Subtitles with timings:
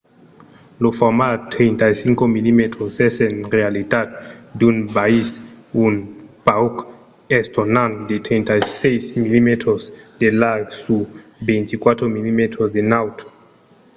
[0.81, 2.61] lo format 35 mm
[3.07, 4.07] es en realitat
[4.59, 5.29] d'un biais
[5.85, 5.93] un
[6.47, 6.75] pauc
[7.39, 9.49] estonant de 36 mm
[10.21, 11.01] de larg sur
[11.47, 12.41] 24 mm
[12.75, 13.17] de naut